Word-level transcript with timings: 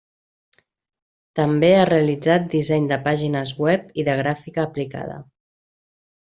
També 1.39 1.69
ha 1.75 1.83
realitzat 1.91 2.49
disseny 2.55 2.89
de 2.93 2.99
pàgines 3.09 3.55
web 3.67 3.95
i 4.05 4.09
de 4.11 4.19
gràfica 4.25 4.67
aplicada. 4.67 5.23